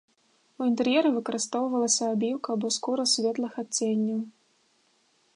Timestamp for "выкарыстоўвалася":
1.17-2.03